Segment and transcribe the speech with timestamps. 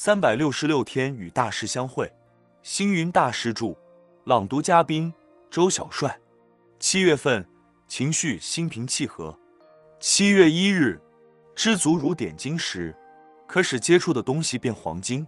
[0.00, 2.08] 三百六十六天与大师相会，
[2.62, 3.74] 星云大师著，
[4.26, 5.12] 朗读嘉宾
[5.50, 6.16] 周小帅。
[6.78, 7.44] 七月份
[7.88, 9.36] 情绪心平气和。
[9.98, 11.00] 七月一日，
[11.56, 12.94] 知足如点金石，
[13.44, 15.26] 可使接触的东西变黄金。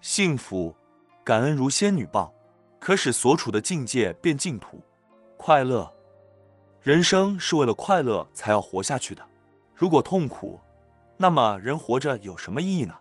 [0.00, 0.74] 幸福
[1.22, 2.32] 感恩如仙女棒，
[2.80, 4.82] 可使所处的境界变净土。
[5.36, 5.92] 快乐，
[6.80, 9.22] 人生是为了快乐才要活下去的。
[9.74, 10.58] 如果痛苦，
[11.18, 12.94] 那么人活着有什么意义呢？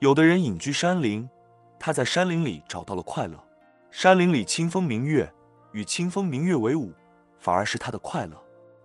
[0.00, 1.28] 有的人隐居山林，
[1.76, 3.36] 他在山林里找到了快乐。
[3.90, 5.28] 山林里清风明月，
[5.72, 6.92] 与清风明月为伍，
[7.40, 8.40] 反而是他的快乐。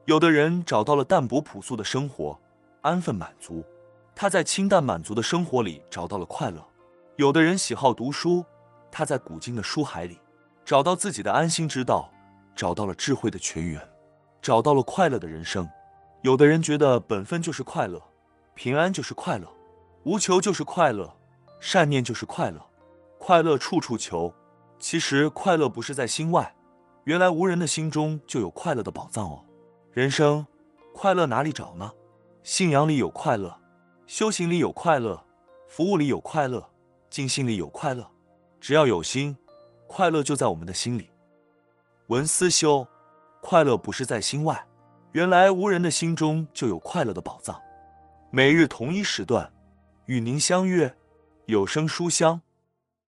[0.06, 2.40] 有的人找到了淡泊朴素的生活，
[2.82, 3.64] 安分满足，
[4.16, 6.66] 他在清淡满足的生活里找到了快乐。
[7.18, 8.44] 有的人喜好读书，
[8.90, 10.20] 他在古今的书海里
[10.66, 12.10] 找到自己的安心之道，
[12.56, 13.80] 找到了智慧的泉源，
[14.42, 15.70] 找到了快乐的人生。
[16.24, 18.02] 有的人觉得本分就是快乐，
[18.56, 19.48] 平安就是快乐。
[20.06, 21.16] 无求就是快乐，
[21.62, 22.62] 善念就是快乐，
[23.18, 24.34] 快乐处处求。
[24.78, 26.54] 其实快乐不是在心外，
[27.06, 29.42] 原来无人的心中就有快乐的宝藏哦。
[29.94, 30.46] 人生
[30.94, 31.90] 快乐哪里找呢？
[32.44, 33.58] 信仰里有快乐，
[34.06, 35.24] 修行里有快乐，
[35.70, 36.70] 服务里有快乐，
[37.10, 38.06] 静心里有快乐。
[38.60, 39.38] 只要有心，
[39.88, 41.10] 快乐就在我们的心里。
[42.08, 42.86] 文思修，
[43.40, 44.68] 快乐不是在心外，
[45.14, 47.58] 原来无人的心中就有快乐的宝藏。
[48.32, 49.50] 每日同一时段。
[50.08, 50.94] 与您相约，
[51.46, 52.42] 有声书香。